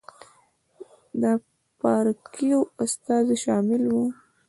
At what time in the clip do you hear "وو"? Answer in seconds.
3.93-4.05